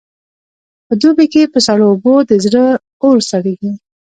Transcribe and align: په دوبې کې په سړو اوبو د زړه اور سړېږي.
په 0.87 0.93
دوبې 1.01 1.25
کې 1.33 1.51
په 1.53 1.59
سړو 1.67 1.85
اوبو 1.91 2.13
د 2.29 2.31
زړه 2.45 2.65
اور 3.03 3.17
سړېږي. 3.29 3.71